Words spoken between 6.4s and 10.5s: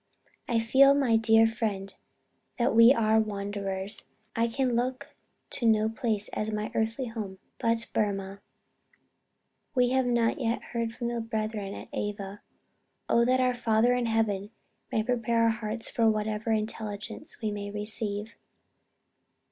my earthly home, but Burmah.... We have not